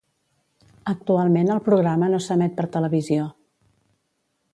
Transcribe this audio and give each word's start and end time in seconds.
Actualment 0.93 1.51
el 1.55 1.61
programa 1.67 2.09
no 2.13 2.21
s'emet 2.29 2.57
per 2.61 2.67
televisió. 2.77 3.29